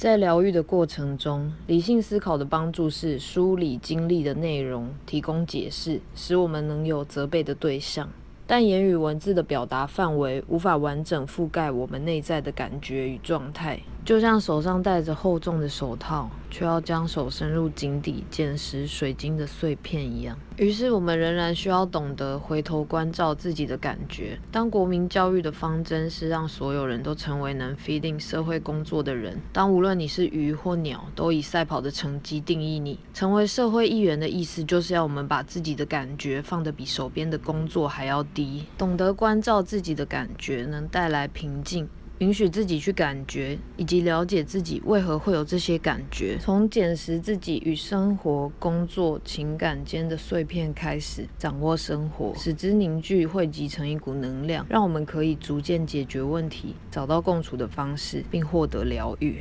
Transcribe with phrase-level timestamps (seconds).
[0.00, 8.08] 在疗愈的过程中，理性思考的帮助是梳理经历的内容，提供解释，使我们能有责备的对象。
[8.46, 20.36] 但言语文字的表达范围无法完整覆盖我们内在的感觉与状态，就像手上戴着厚重的手套，却要将手伸入井底捡拾水晶的碎片一样。
[20.56, 24.38] 于是，我们仍然需要懂得回头关照自己的感觉。
[24.50, 38.64] 当国民教育的方针是让所有人都成为能 feeding 社会工作的人，当无论你是鱼或鸟，都以赛跑的成绩定义你，成为社会一员的意思，就是要我们把自己的感觉放得比手边的工作还要低。
[38.76, 41.88] 懂得关照自己的感觉，能带来平静。
[42.20, 46.36] 允许自己去感觉，以及了解自己为何会有这些感觉。
[46.38, 59.36] 从捡拾自己与生活、工作、情感间的碎片开始，掌握生活，使之凝聚、汇集成一股能量，让我们可以逐渐解决问题，找到共处的方式，并获得疗愈。